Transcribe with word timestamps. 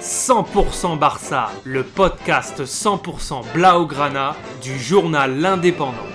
100% 0.00 0.96
Barça, 0.96 1.50
le 1.64 1.82
podcast 1.82 2.64
100% 2.64 3.52
Blaugrana 3.52 4.36
du 4.62 4.78
journal 4.78 5.40
L'Indépendant. 5.40 6.06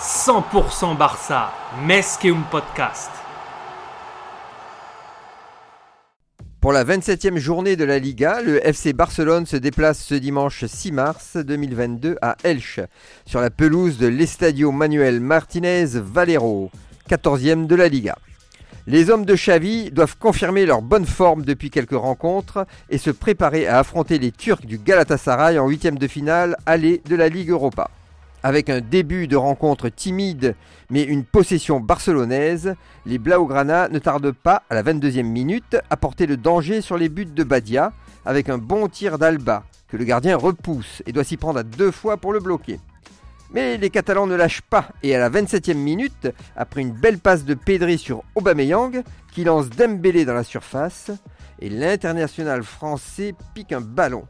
100% 0.00 0.96
Barça, 0.96 1.52
un 2.24 2.42
podcast. 2.50 3.23
Pour 6.64 6.72
la 6.72 6.82
27e 6.82 7.36
journée 7.36 7.76
de 7.76 7.84
la 7.84 7.98
Liga, 7.98 8.40
le 8.40 8.66
FC 8.66 8.94
Barcelone 8.94 9.44
se 9.44 9.58
déplace 9.58 10.02
ce 10.02 10.14
dimanche 10.14 10.64
6 10.64 10.92
mars 10.92 11.36
2022 11.36 12.16
à 12.22 12.38
Elche, 12.42 12.80
sur 13.26 13.42
la 13.42 13.50
pelouse 13.50 13.98
de 13.98 14.06
l'Estadio 14.06 14.72
Manuel 14.72 15.20
Martinez 15.20 15.84
Valero, 15.92 16.70
14e 17.10 17.66
de 17.66 17.74
la 17.74 17.88
Liga. 17.88 18.16
Les 18.86 19.10
hommes 19.10 19.26
de 19.26 19.34
Xavi 19.34 19.90
doivent 19.90 20.16
confirmer 20.16 20.64
leur 20.64 20.80
bonne 20.80 21.04
forme 21.04 21.44
depuis 21.44 21.68
quelques 21.68 21.90
rencontres 21.90 22.66
et 22.88 22.96
se 22.96 23.10
préparer 23.10 23.66
à 23.66 23.78
affronter 23.78 24.18
les 24.18 24.32
Turcs 24.32 24.64
du 24.64 24.78
Galatasaray 24.78 25.58
en 25.58 25.68
huitième 25.68 25.98
de 25.98 26.08
finale 26.08 26.56
aller 26.64 27.02
de 27.06 27.14
la 27.14 27.28
Ligue 27.28 27.50
Europa. 27.50 27.90
Avec 28.44 28.68
un 28.68 28.82
début 28.82 29.26
de 29.26 29.36
rencontre 29.36 29.88
timide 29.88 30.54
mais 30.90 31.02
une 31.02 31.24
possession 31.24 31.80
barcelonaise, 31.80 32.74
les 33.06 33.16
Blaugrana 33.16 33.88
ne 33.88 33.98
tardent 33.98 34.32
pas, 34.32 34.64
à 34.68 34.74
la 34.74 34.82
22e 34.82 35.22
minute, 35.22 35.78
à 35.88 35.96
porter 35.96 36.26
le 36.26 36.36
danger 36.36 36.82
sur 36.82 36.98
les 36.98 37.08
buts 37.08 37.24
de 37.24 37.42
Badia 37.42 37.94
avec 38.26 38.50
un 38.50 38.58
bon 38.58 38.86
tir 38.88 39.16
d'Alba 39.18 39.64
que 39.88 39.96
le 39.96 40.04
gardien 40.04 40.36
repousse 40.36 41.02
et 41.06 41.12
doit 41.12 41.24
s'y 41.24 41.38
prendre 41.38 41.58
à 41.58 41.62
deux 41.62 41.90
fois 41.90 42.18
pour 42.18 42.34
le 42.34 42.40
bloquer. 42.40 42.80
Mais 43.54 43.78
les 43.78 43.88
Catalans 43.88 44.26
ne 44.26 44.36
lâchent 44.36 44.60
pas 44.60 44.90
et 45.02 45.16
à 45.16 45.18
la 45.18 45.30
27e 45.30 45.72
minute, 45.72 46.28
après 46.54 46.82
une 46.82 46.92
belle 46.92 47.20
passe 47.20 47.46
de 47.46 47.54
Pedri 47.54 47.96
sur 47.96 48.24
Aubameyang 48.34 49.02
qui 49.32 49.44
lance 49.44 49.70
Dembélé 49.70 50.26
dans 50.26 50.34
la 50.34 50.44
surface, 50.44 51.10
et 51.60 51.70
l'international 51.70 52.62
français 52.62 53.34
pique 53.54 53.72
un 53.72 53.80
ballon 53.80 54.24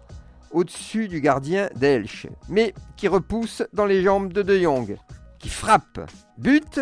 au-dessus 0.54 1.08
du 1.08 1.20
gardien 1.20 1.68
d'Elche, 1.74 2.26
mais 2.48 2.74
qui 2.96 3.08
repousse 3.08 3.62
dans 3.72 3.84
les 3.84 4.02
jambes 4.02 4.32
de 4.32 4.42
De 4.42 4.58
Jong, 4.58 4.96
qui 5.38 5.50
frappe. 5.50 6.00
But 6.38 6.80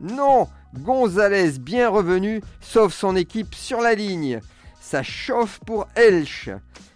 Non 0.00 0.48
Gonzalez, 0.74 1.58
bien 1.58 1.88
revenu, 1.88 2.40
sauve 2.60 2.92
son 2.92 3.16
équipe 3.16 3.54
sur 3.54 3.80
la 3.80 3.94
ligne. 3.94 4.40
Ça 4.80 5.02
chauffe 5.02 5.60
pour 5.66 5.86
Elche. 5.94 6.50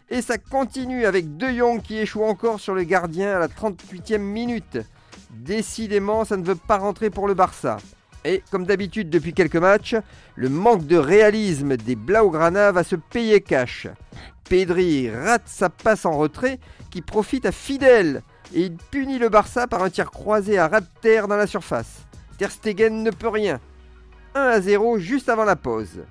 Et 0.08 0.22
ça 0.22 0.38
continue 0.38 1.06
avec 1.06 1.36
De 1.36 1.48
Jong 1.48 1.82
qui 1.82 1.98
échoue 1.98 2.24
encore 2.24 2.60
sur 2.60 2.74
le 2.74 2.84
gardien 2.84 3.36
à 3.36 3.38
la 3.38 3.48
38e 3.48 4.18
minute. 4.18 4.78
Décidément, 5.30 6.24
ça 6.24 6.36
ne 6.36 6.44
veut 6.44 6.54
pas 6.54 6.78
rentrer 6.78 7.10
pour 7.10 7.26
le 7.26 7.34
Barça. 7.34 7.78
Et 8.24 8.42
comme 8.50 8.64
d'habitude 8.64 9.10
depuis 9.10 9.34
quelques 9.34 9.56
matchs, 9.56 9.96
le 10.34 10.48
manque 10.48 10.86
de 10.86 10.96
réalisme 10.96 11.76
des 11.76 11.94
Blaugrana 11.94 12.72
va 12.72 12.82
se 12.82 12.96
payer 12.96 13.40
cash. 13.40 13.86
Pedri 14.48 15.10
rate 15.10 15.46
sa 15.46 15.68
passe 15.68 16.06
en 16.06 16.16
retrait 16.16 16.58
qui 16.90 17.02
profite 17.02 17.46
à 17.46 17.52
Fidel 17.52 18.22
et 18.54 18.62
il 18.62 18.76
punit 18.76 19.18
le 19.18 19.28
Barça 19.28 19.66
par 19.66 19.82
un 19.82 19.90
tir 19.90 20.10
croisé 20.10 20.58
à 20.58 20.68
ras 20.68 20.80
de 20.80 20.86
terre 21.00 21.28
dans 21.28 21.36
la 21.36 21.46
surface. 21.46 22.06
Ter 22.38 22.50
Stegen 22.50 23.02
ne 23.02 23.10
peut 23.10 23.28
rien. 23.28 23.60
1 24.34 24.40
à 24.40 24.60
0 24.60 24.98
juste 24.98 25.28
avant 25.28 25.44
la 25.44 25.56
pause. 25.56 26.04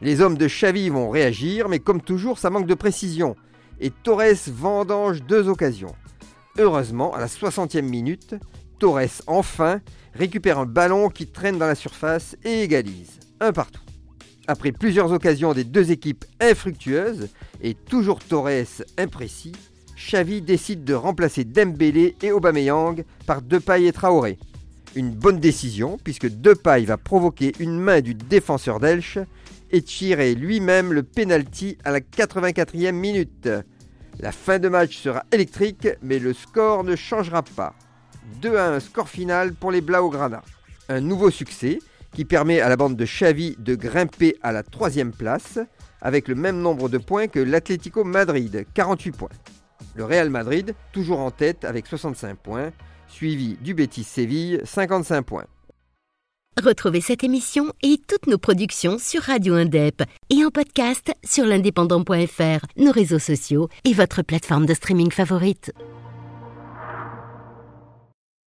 Les 0.00 0.20
hommes 0.20 0.36
de 0.36 0.46
Xavi 0.46 0.88
vont 0.88 1.10
réagir, 1.10 1.68
mais 1.68 1.78
comme 1.78 2.00
toujours, 2.00 2.38
ça 2.38 2.50
manque 2.50 2.66
de 2.66 2.74
précision. 2.74 3.36
Et 3.80 3.90
Torres 3.90 4.48
vendange 4.48 5.22
deux 5.22 5.48
occasions. 5.48 5.94
Heureusement, 6.58 7.14
à 7.14 7.20
la 7.20 7.26
60e 7.26 7.82
minute, 7.82 8.34
Torres 8.82 9.22
enfin 9.28 9.80
récupère 10.12 10.58
un 10.58 10.66
ballon 10.66 11.08
qui 11.08 11.28
traîne 11.28 11.56
dans 11.56 11.68
la 11.68 11.76
surface 11.76 12.36
et 12.42 12.64
égalise. 12.64 13.20
Un 13.38 13.52
partout. 13.52 13.84
Après 14.48 14.72
plusieurs 14.72 15.12
occasions 15.12 15.54
des 15.54 15.62
deux 15.62 15.92
équipes 15.92 16.24
infructueuses 16.40 17.28
et 17.62 17.74
toujours 17.74 18.18
Torres 18.18 18.82
imprécis, 18.98 19.52
Xavi 19.96 20.42
décide 20.42 20.82
de 20.82 20.94
remplacer 20.94 21.44
Dembélé 21.44 22.16
et 22.22 22.32
Aubameyang 22.32 23.04
par 23.24 23.40
Depay 23.40 23.84
et 23.84 23.92
Traoré. 23.92 24.36
Une 24.96 25.12
bonne 25.12 25.38
décision 25.38 25.96
puisque 26.02 26.26
Depay 26.26 26.84
va 26.84 26.96
provoquer 26.96 27.52
une 27.60 27.78
main 27.78 28.00
du 28.00 28.14
défenseur 28.14 28.80
d'Elche 28.80 29.20
et 29.70 29.82
tirer 29.82 30.34
lui-même 30.34 30.92
le 30.92 31.04
penalty 31.04 31.78
à 31.84 31.92
la 31.92 32.00
84e 32.00 32.90
minute. 32.90 33.48
La 34.18 34.32
fin 34.32 34.58
de 34.58 34.68
match 34.68 34.96
sera 34.96 35.22
électrique 35.30 35.86
mais 36.02 36.18
le 36.18 36.32
score 36.32 36.82
ne 36.82 36.96
changera 36.96 37.42
pas. 37.42 37.76
2 38.40 38.56
à 38.56 38.70
1 38.70 38.80
score 38.80 39.08
final 39.08 39.54
pour 39.54 39.70
les 39.70 39.80
Blaugrana. 39.80 40.42
Un 40.88 41.00
nouveau 41.00 41.30
succès 41.30 41.78
qui 42.14 42.24
permet 42.24 42.60
à 42.60 42.68
la 42.68 42.76
bande 42.76 42.96
de 42.96 43.04
Xavi 43.04 43.56
de 43.58 43.74
grimper 43.74 44.36
à 44.42 44.52
la 44.52 44.62
troisième 44.62 45.12
place 45.12 45.58
avec 46.00 46.28
le 46.28 46.34
même 46.34 46.60
nombre 46.60 46.88
de 46.88 46.98
points 46.98 47.28
que 47.28 47.40
l'Atlético 47.40 48.04
Madrid, 48.04 48.66
48 48.74 49.12
points. 49.12 49.28
Le 49.94 50.04
Real 50.04 50.30
Madrid, 50.30 50.74
toujours 50.92 51.20
en 51.20 51.30
tête 51.30 51.64
avec 51.64 51.86
65 51.86 52.36
points, 52.36 52.72
suivi 53.08 53.56
du 53.60 53.74
Betis 53.74 54.04
Séville, 54.04 54.60
55 54.64 55.22
points. 55.22 55.44
Retrouvez 56.62 57.00
cette 57.00 57.24
émission 57.24 57.72
et 57.82 57.98
toutes 58.06 58.26
nos 58.26 58.36
productions 58.36 58.98
sur 58.98 59.22
Radio 59.22 59.54
Indep 59.54 60.02
et 60.28 60.44
en 60.44 60.50
podcast 60.50 61.12
sur 61.24 61.46
l'indépendant.fr, 61.46 62.66
nos 62.76 62.92
réseaux 62.92 63.18
sociaux 63.18 63.68
et 63.84 63.94
votre 63.94 64.22
plateforme 64.22 64.66
de 64.66 64.74
streaming 64.74 65.10
favorite. 65.10 65.72